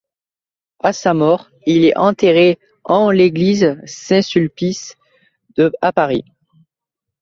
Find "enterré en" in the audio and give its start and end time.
1.95-3.11